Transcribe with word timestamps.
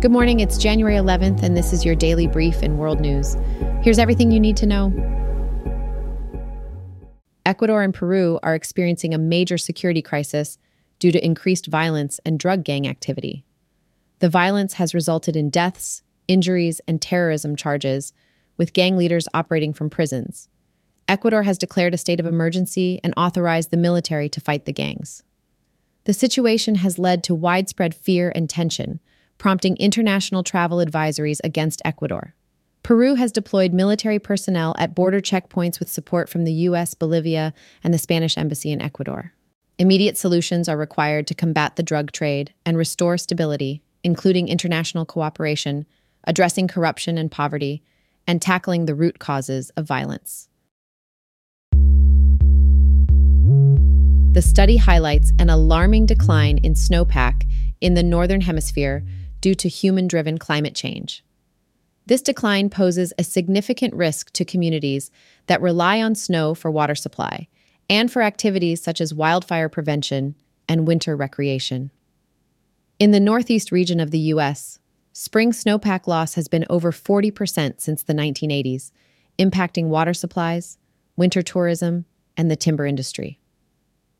Good 0.00 0.12
morning, 0.12 0.40
it's 0.40 0.56
January 0.56 0.94
11th, 0.94 1.42
and 1.42 1.54
this 1.54 1.74
is 1.74 1.84
your 1.84 1.94
daily 1.94 2.26
brief 2.26 2.62
in 2.62 2.78
world 2.78 3.00
news. 3.00 3.36
Here's 3.82 3.98
everything 3.98 4.30
you 4.30 4.40
need 4.40 4.56
to 4.56 4.64
know. 4.64 4.90
Ecuador 7.44 7.82
and 7.82 7.92
Peru 7.92 8.40
are 8.42 8.54
experiencing 8.54 9.12
a 9.12 9.18
major 9.18 9.58
security 9.58 10.00
crisis 10.00 10.56
due 11.00 11.12
to 11.12 11.22
increased 11.22 11.66
violence 11.66 12.18
and 12.24 12.38
drug 12.38 12.64
gang 12.64 12.88
activity. 12.88 13.44
The 14.20 14.30
violence 14.30 14.72
has 14.74 14.94
resulted 14.94 15.36
in 15.36 15.50
deaths, 15.50 16.02
injuries, 16.26 16.80
and 16.88 17.02
terrorism 17.02 17.54
charges, 17.54 18.14
with 18.56 18.72
gang 18.72 18.96
leaders 18.96 19.28
operating 19.34 19.74
from 19.74 19.90
prisons. 19.90 20.48
Ecuador 21.08 21.42
has 21.42 21.58
declared 21.58 21.92
a 21.92 21.98
state 21.98 22.20
of 22.20 22.24
emergency 22.24 23.00
and 23.04 23.12
authorized 23.18 23.70
the 23.70 23.76
military 23.76 24.30
to 24.30 24.40
fight 24.40 24.64
the 24.64 24.72
gangs. 24.72 25.24
The 26.04 26.14
situation 26.14 26.76
has 26.76 26.98
led 26.98 27.22
to 27.24 27.34
widespread 27.34 27.94
fear 27.94 28.32
and 28.34 28.48
tension, 28.48 29.00
prompting 29.40 29.74
international 29.78 30.44
travel 30.44 30.78
advisories 30.78 31.40
against 31.42 31.80
Ecuador. 31.82 32.34
Peru 32.82 33.14
has 33.14 33.32
deployed 33.32 33.72
military 33.72 34.18
personnel 34.18 34.74
at 34.78 34.94
border 34.94 35.20
checkpoints 35.20 35.80
with 35.80 35.90
support 35.90 36.28
from 36.28 36.44
the 36.44 36.52
US, 36.68 36.92
Bolivia, 36.92 37.54
and 37.82 37.92
the 37.92 37.98
Spanish 37.98 38.36
embassy 38.36 38.70
in 38.70 38.82
Ecuador. 38.82 39.32
Immediate 39.78 40.18
solutions 40.18 40.68
are 40.68 40.76
required 40.76 41.26
to 41.26 41.34
combat 41.34 41.76
the 41.76 41.82
drug 41.82 42.12
trade 42.12 42.52
and 42.66 42.76
restore 42.76 43.16
stability, 43.16 43.82
including 44.04 44.46
international 44.46 45.06
cooperation, 45.06 45.86
addressing 46.24 46.68
corruption 46.68 47.16
and 47.16 47.32
poverty, 47.32 47.82
and 48.26 48.42
tackling 48.42 48.84
the 48.84 48.94
root 48.94 49.18
causes 49.18 49.70
of 49.70 49.86
violence. 49.86 50.48
The 54.32 54.42
study 54.42 54.76
highlights 54.76 55.32
an 55.38 55.48
alarming 55.48 56.04
decline 56.04 56.58
in 56.58 56.74
snowpack 56.74 57.50
in 57.80 57.94
the 57.94 58.02
Northern 58.02 58.42
Hemisphere 58.42 59.02
due 59.40 59.54
to 59.54 59.68
human 59.68 60.06
driven 60.06 60.38
climate 60.38 60.74
change. 60.74 61.24
This 62.06 62.22
decline 62.22 62.70
poses 62.70 63.12
a 63.18 63.24
significant 63.24 63.94
risk 63.94 64.32
to 64.32 64.44
communities 64.44 65.10
that 65.46 65.62
rely 65.62 66.02
on 66.02 66.14
snow 66.14 66.54
for 66.54 66.70
water 66.70 66.94
supply 66.94 67.48
and 67.88 68.10
for 68.10 68.22
activities 68.22 68.82
such 68.82 69.00
as 69.00 69.14
wildfire 69.14 69.68
prevention 69.68 70.34
and 70.68 70.86
winter 70.86 71.16
recreation. 71.16 71.90
In 72.98 73.12
the 73.12 73.20
northeast 73.20 73.72
region 73.72 73.98
of 74.00 74.10
the 74.10 74.18
U.S., 74.18 74.78
spring 75.12 75.52
snowpack 75.52 76.06
loss 76.06 76.34
has 76.34 76.48
been 76.48 76.66
over 76.68 76.92
40% 76.92 77.80
since 77.80 78.02
the 78.02 78.12
1980s, 78.12 78.92
impacting 79.38 79.86
water 79.86 80.14
supplies, 80.14 80.78
winter 81.16 81.42
tourism, 81.42 82.04
and 82.36 82.50
the 82.50 82.56
timber 82.56 82.86
industry. 82.86 83.40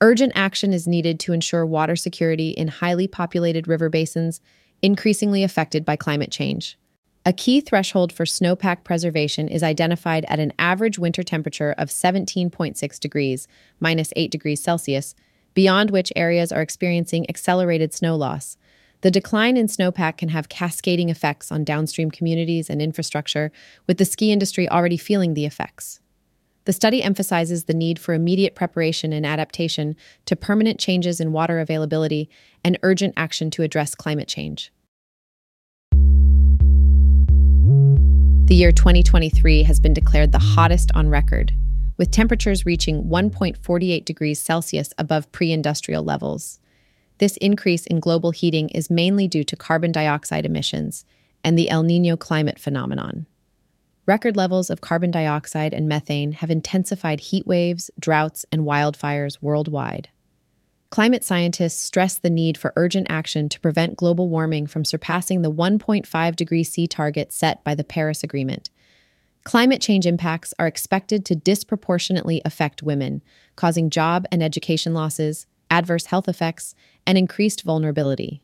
Urgent 0.00 0.32
action 0.34 0.72
is 0.72 0.88
needed 0.88 1.20
to 1.20 1.32
ensure 1.32 1.66
water 1.66 1.94
security 1.94 2.50
in 2.50 2.68
highly 2.68 3.06
populated 3.06 3.68
river 3.68 3.88
basins 3.88 4.40
increasingly 4.82 5.42
affected 5.42 5.84
by 5.84 5.96
climate 5.96 6.30
change. 6.30 6.78
A 7.26 7.34
key 7.34 7.60
threshold 7.60 8.12
for 8.12 8.24
snowpack 8.24 8.82
preservation 8.82 9.46
is 9.46 9.62
identified 9.62 10.24
at 10.26 10.40
an 10.40 10.52
average 10.58 10.98
winter 10.98 11.22
temperature 11.22 11.74
of 11.76 11.88
17.6 11.88 12.98
degrees, 12.98 13.46
minus 13.78 14.12
8 14.16 14.30
degrees 14.30 14.62
Celsius, 14.62 15.14
beyond 15.52 15.90
which 15.90 16.12
areas 16.16 16.50
are 16.50 16.62
experiencing 16.62 17.28
accelerated 17.28 17.92
snow 17.92 18.16
loss. 18.16 18.56
The 19.02 19.10
decline 19.10 19.56
in 19.56 19.66
snowpack 19.66 20.16
can 20.16 20.30
have 20.30 20.48
cascading 20.48 21.08
effects 21.08 21.52
on 21.52 21.64
downstream 21.64 22.10
communities 22.10 22.70
and 22.70 22.80
infrastructure, 22.80 23.52
with 23.86 23.98
the 23.98 24.04
ski 24.04 24.32
industry 24.32 24.68
already 24.68 24.96
feeling 24.96 25.34
the 25.34 25.46
effects. 25.46 26.00
The 26.66 26.72
study 26.72 27.02
emphasizes 27.02 27.64
the 27.64 27.74
need 27.74 27.98
for 27.98 28.12
immediate 28.12 28.54
preparation 28.54 29.12
and 29.12 29.24
adaptation 29.24 29.96
to 30.26 30.36
permanent 30.36 30.78
changes 30.78 31.20
in 31.20 31.32
water 31.32 31.58
availability 31.58 32.28
and 32.62 32.78
urgent 32.82 33.14
action 33.16 33.50
to 33.52 33.62
address 33.62 33.94
climate 33.94 34.28
change. 34.28 34.70
The 38.50 38.56
year 38.56 38.72
2023 38.72 39.62
has 39.62 39.80
been 39.80 39.94
declared 39.94 40.32
the 40.32 40.38
hottest 40.38 40.90
on 40.94 41.08
record, 41.08 41.54
with 41.96 42.10
temperatures 42.10 42.66
reaching 42.66 43.04
1.48 43.04 44.04
degrees 44.04 44.40
Celsius 44.40 44.92
above 44.98 45.30
pre 45.32 45.52
industrial 45.52 46.02
levels. 46.02 46.58
This 47.18 47.36
increase 47.36 47.86
in 47.86 48.00
global 48.00 48.32
heating 48.32 48.68
is 48.70 48.90
mainly 48.90 49.28
due 49.28 49.44
to 49.44 49.56
carbon 49.56 49.92
dioxide 49.92 50.44
emissions 50.44 51.04
and 51.44 51.56
the 51.56 51.70
El 51.70 51.84
Nino 51.84 52.16
climate 52.16 52.58
phenomenon. 52.58 53.26
Record 54.06 54.36
levels 54.36 54.70
of 54.70 54.80
carbon 54.80 55.10
dioxide 55.10 55.74
and 55.74 55.88
methane 55.88 56.32
have 56.32 56.50
intensified 56.50 57.20
heat 57.20 57.46
waves, 57.46 57.90
droughts, 57.98 58.44
and 58.50 58.62
wildfires 58.62 59.38
worldwide. 59.40 60.08
Climate 60.90 61.22
scientists 61.22 61.80
stress 61.80 62.18
the 62.18 62.30
need 62.30 62.58
for 62.58 62.72
urgent 62.74 63.06
action 63.08 63.48
to 63.48 63.60
prevent 63.60 63.96
global 63.96 64.28
warming 64.28 64.66
from 64.66 64.84
surpassing 64.84 65.42
the 65.42 65.52
1.5 65.52 66.34
degree 66.34 66.64
C 66.64 66.88
target 66.88 67.32
set 67.32 67.62
by 67.62 67.76
the 67.76 67.84
Paris 67.84 68.24
Agreement. 68.24 68.70
Climate 69.44 69.80
change 69.80 70.04
impacts 70.04 70.52
are 70.58 70.66
expected 70.66 71.24
to 71.24 71.36
disproportionately 71.36 72.42
affect 72.44 72.82
women, 72.82 73.22
causing 73.54 73.88
job 73.88 74.26
and 74.32 74.42
education 74.42 74.92
losses, 74.92 75.46
adverse 75.70 76.06
health 76.06 76.28
effects, 76.28 76.74
and 77.06 77.16
increased 77.16 77.62
vulnerability. 77.62 78.42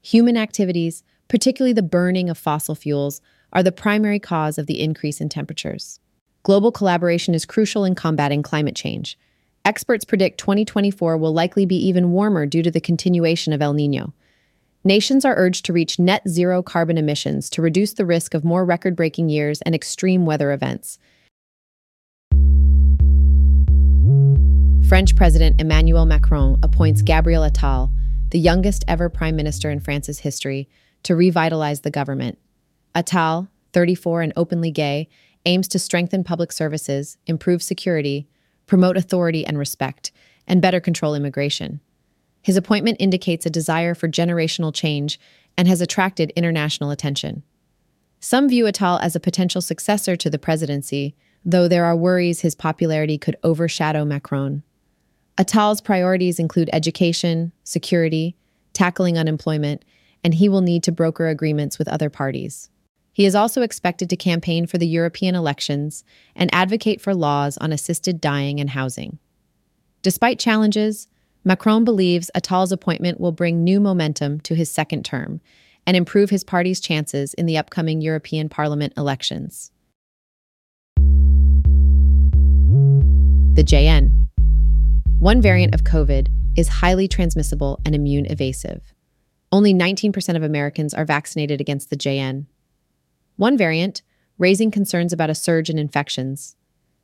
Human 0.00 0.36
activities, 0.36 1.02
particularly 1.28 1.72
the 1.72 1.82
burning 1.82 2.28
of 2.28 2.38
fossil 2.38 2.74
fuels, 2.74 3.20
are 3.52 3.62
the 3.62 3.72
primary 3.72 4.18
cause 4.18 4.58
of 4.58 4.66
the 4.66 4.80
increase 4.80 5.20
in 5.20 5.28
temperatures. 5.28 6.00
Global 6.42 6.72
collaboration 6.72 7.34
is 7.34 7.46
crucial 7.46 7.84
in 7.84 7.94
combating 7.94 8.42
climate 8.42 8.74
change. 8.74 9.18
Experts 9.64 10.04
predict 10.04 10.38
2024 10.38 11.16
will 11.16 11.32
likely 11.32 11.66
be 11.66 11.76
even 11.76 12.12
warmer 12.12 12.46
due 12.46 12.62
to 12.62 12.70
the 12.70 12.80
continuation 12.80 13.52
of 13.52 13.60
El 13.60 13.74
Nino. 13.74 14.14
Nations 14.84 15.24
are 15.24 15.36
urged 15.36 15.64
to 15.66 15.72
reach 15.72 15.98
net 15.98 16.22
zero 16.28 16.62
carbon 16.62 16.96
emissions 16.96 17.50
to 17.50 17.60
reduce 17.60 17.92
the 17.92 18.06
risk 18.06 18.32
of 18.32 18.44
more 18.44 18.64
record 18.64 18.96
breaking 18.96 19.28
years 19.28 19.60
and 19.62 19.74
extreme 19.74 20.24
weather 20.24 20.52
events. 20.52 20.98
French 24.88 25.14
President 25.16 25.60
Emmanuel 25.60 26.06
Macron 26.06 26.58
appoints 26.62 27.02
Gabriel 27.02 27.42
Attal, 27.42 27.92
the 28.30 28.38
youngest 28.38 28.84
ever 28.88 29.10
prime 29.10 29.36
minister 29.36 29.68
in 29.68 29.80
France's 29.80 30.20
history, 30.20 30.66
to 31.02 31.16
revitalize 31.16 31.80
the 31.80 31.90
government. 31.90 32.38
Attal, 32.94 33.48
34 33.72 34.22
and 34.22 34.32
openly 34.36 34.70
gay, 34.70 35.08
aims 35.46 35.68
to 35.68 35.78
strengthen 35.78 36.24
public 36.24 36.52
services, 36.52 37.16
improve 37.26 37.62
security, 37.62 38.26
promote 38.66 38.96
authority 38.96 39.46
and 39.46 39.58
respect, 39.58 40.12
and 40.46 40.62
better 40.62 40.80
control 40.80 41.14
immigration. 41.14 41.80
His 42.42 42.56
appointment 42.56 42.98
indicates 43.00 43.46
a 43.46 43.50
desire 43.50 43.94
for 43.94 44.08
generational 44.08 44.74
change 44.74 45.18
and 45.56 45.68
has 45.68 45.80
attracted 45.80 46.32
international 46.36 46.90
attention. 46.90 47.42
Some 48.20 48.48
view 48.48 48.64
Attal 48.64 49.00
as 49.00 49.14
a 49.14 49.20
potential 49.20 49.60
successor 49.60 50.16
to 50.16 50.30
the 50.30 50.38
presidency, 50.38 51.14
though 51.44 51.68
there 51.68 51.84
are 51.84 51.96
worries 51.96 52.40
his 52.40 52.54
popularity 52.54 53.18
could 53.18 53.36
overshadow 53.42 54.04
Macron. 54.04 54.62
Attal's 55.36 55.80
priorities 55.80 56.38
include 56.38 56.68
education, 56.72 57.52
security, 57.62 58.36
tackling 58.72 59.16
unemployment, 59.16 59.84
and 60.22 60.34
he 60.34 60.48
will 60.48 60.60
need 60.60 60.82
to 60.84 60.92
broker 60.92 61.28
agreements 61.28 61.78
with 61.78 61.88
other 61.88 62.10
parties. 62.10 62.70
He 63.12 63.24
is 63.24 63.34
also 63.34 63.62
expected 63.62 64.08
to 64.10 64.16
campaign 64.16 64.66
for 64.66 64.78
the 64.78 64.86
European 64.86 65.34
elections 65.34 66.04
and 66.36 66.54
advocate 66.54 67.00
for 67.00 67.14
laws 67.14 67.58
on 67.58 67.72
assisted 67.72 68.20
dying 68.20 68.60
and 68.60 68.70
housing. 68.70 69.18
Despite 70.02 70.38
challenges, 70.38 71.08
Macron 71.44 71.84
believes 71.84 72.30
Attal's 72.34 72.72
appointment 72.72 73.18
will 73.18 73.32
bring 73.32 73.64
new 73.64 73.80
momentum 73.80 74.40
to 74.40 74.54
his 74.54 74.70
second 74.70 75.04
term 75.04 75.40
and 75.86 75.96
improve 75.96 76.30
his 76.30 76.44
party's 76.44 76.80
chances 76.80 77.34
in 77.34 77.46
the 77.46 77.56
upcoming 77.56 78.00
European 78.00 78.48
Parliament 78.48 78.92
elections. 78.96 79.72
The 83.54 83.64
JN. 83.64 84.28
One 85.18 85.42
variant 85.42 85.74
of 85.74 85.82
COVID 85.82 86.28
is 86.56 86.68
highly 86.68 87.08
transmissible 87.08 87.80
and 87.84 87.94
immune 87.94 88.26
evasive. 88.26 88.94
Only 89.50 89.72
19% 89.72 90.36
of 90.36 90.42
Americans 90.42 90.92
are 90.92 91.04
vaccinated 91.04 91.60
against 91.60 91.90
the 91.90 91.96
JN, 91.96 92.46
one 93.36 93.56
variant, 93.56 94.02
raising 94.36 94.70
concerns 94.70 95.12
about 95.12 95.30
a 95.30 95.34
surge 95.34 95.70
in 95.70 95.78
infections. 95.78 96.56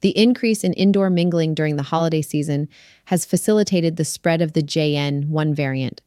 The 0.00 0.16
increase 0.16 0.64
in 0.64 0.72
indoor 0.72 1.10
mingling 1.10 1.54
during 1.54 1.76
the 1.76 1.82
holiday 1.84 2.22
season 2.22 2.68
has 3.06 3.26
facilitated 3.26 3.96
the 3.96 4.04
spread 4.04 4.40
of 4.40 4.54
the 4.54 4.62
JN1 4.62 5.54
variant. 5.54 6.00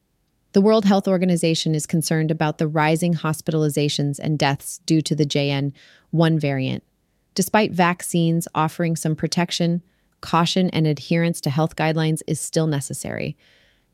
The 0.54 0.62
World 0.62 0.86
Health 0.86 1.08
Organization 1.08 1.76
is 1.76 1.86
concerned 1.86 2.32
about 2.32 2.58
the 2.58 2.68
rising 2.68 3.16
hospitalizations 3.16 4.20
and 4.20 4.38
deaths 4.38 4.80
due 4.86 5.02
to 5.02 5.16
the 5.16 5.26
JN1 5.26 6.40
variant. 6.40 6.84
Despite 7.36 7.72
vaccines 7.72 8.48
offering 8.54 8.96
some 8.96 9.16
protection, 9.16 9.84
caution 10.22 10.70
and 10.70 10.88
adherence 10.88 11.42
to 11.42 11.50
health 11.50 11.76
guidelines 11.76 12.22
is 12.28 12.40
still 12.40 12.68
necessary. 12.68 13.36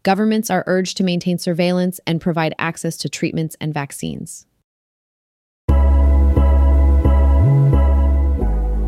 Governments 0.04 0.50
are 0.50 0.64
urged 0.66 0.96
to 0.98 1.04
maintain 1.04 1.38
surveillance 1.38 2.00
and 2.08 2.22
provide 2.22 2.56
access 2.58 2.96
to 2.98 3.10
treatments 3.10 3.58
and 3.60 3.74
vaccines. 3.74 4.46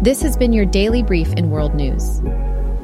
This 0.01 0.21
has 0.23 0.37
been 0.37 0.53
your 0.53 0.65
daily 0.65 1.03
brief 1.03 1.31
in 1.33 1.51
world 1.51 1.75
news. 1.75 2.21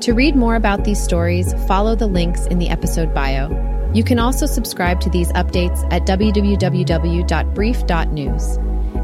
To 0.01 0.13
read 0.13 0.35
more 0.35 0.55
about 0.55 0.83
these 0.83 1.01
stories, 1.01 1.53
follow 1.65 1.95
the 1.95 2.05
links 2.05 2.45
in 2.45 2.59
the 2.59 2.69
episode 2.69 3.11
bio. 3.13 3.49
You 3.93 4.03
can 4.03 4.19
also 4.19 4.45
subscribe 4.45 4.99
to 5.01 5.09
these 5.09 5.31
updates 5.31 5.83
at 5.91 6.05
www.brief.news. 6.05 8.57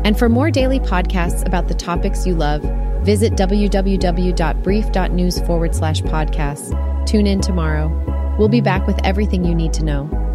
And 0.06 0.20
for 0.20 0.30
more 0.30 0.52
daily 0.52 0.80
podcasts 0.80 1.44
about 1.48 1.68
the 1.70 1.74
topics 1.74 2.28
you 2.28 2.36
love, 2.36 2.62
visit 3.04 3.34
www.brief.news 3.34 5.40
forward 5.40 5.74
slash 5.74 6.02
podcasts. 6.02 7.08
Tune 7.08 7.26
in 7.26 7.42
tomorrow. 7.42 7.90
We'll 8.38 8.50
be 8.50 8.62
back 8.62 8.88
with 8.88 9.00
everything 9.04 9.46
you 9.46 9.54
need 9.54 9.74
to 9.74 9.84
know. 9.84 10.33